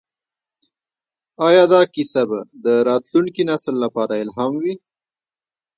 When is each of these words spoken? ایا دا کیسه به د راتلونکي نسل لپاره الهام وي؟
ایا 1.45 1.63
دا 1.73 1.81
کیسه 1.93 2.21
به 2.29 2.39
د 2.63 2.65
راتلونکي 2.89 3.41
نسل 3.49 3.75
لپاره 3.83 4.13
الهام 4.23 4.53
وي؟ 4.63 4.73